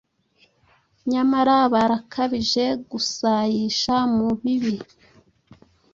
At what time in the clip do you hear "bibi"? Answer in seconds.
4.41-4.75